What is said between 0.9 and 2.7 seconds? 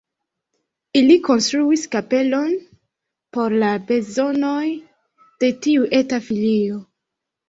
Ili konstruis kapelon